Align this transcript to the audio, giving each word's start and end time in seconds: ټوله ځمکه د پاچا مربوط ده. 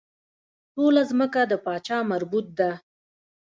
ټوله 0.73 1.01
ځمکه 1.11 1.41
د 1.51 1.53
پاچا 1.65 1.97
مربوط 2.11 2.47
ده. 2.59 2.71